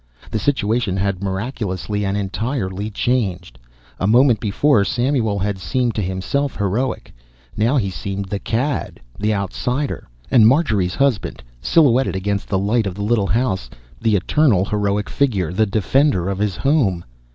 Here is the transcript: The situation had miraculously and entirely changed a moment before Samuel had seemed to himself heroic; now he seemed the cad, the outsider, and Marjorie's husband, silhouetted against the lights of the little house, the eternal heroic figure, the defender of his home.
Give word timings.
The 0.31 0.39
situation 0.39 0.97
had 0.97 1.21
miraculously 1.21 2.03
and 2.07 2.17
entirely 2.17 2.89
changed 2.89 3.59
a 3.99 4.07
moment 4.07 4.39
before 4.39 4.83
Samuel 4.83 5.37
had 5.37 5.59
seemed 5.59 5.93
to 5.93 6.01
himself 6.01 6.55
heroic; 6.57 7.13
now 7.55 7.77
he 7.77 7.91
seemed 7.91 8.25
the 8.25 8.39
cad, 8.39 8.99
the 9.19 9.31
outsider, 9.35 10.09
and 10.31 10.47
Marjorie's 10.47 10.95
husband, 10.95 11.43
silhouetted 11.61 12.15
against 12.15 12.47
the 12.49 12.57
lights 12.57 12.87
of 12.87 12.95
the 12.95 13.03
little 13.03 13.27
house, 13.27 13.69
the 14.01 14.15
eternal 14.15 14.65
heroic 14.65 15.07
figure, 15.07 15.53
the 15.53 15.67
defender 15.67 16.29
of 16.29 16.39
his 16.39 16.57
home. 16.57 17.05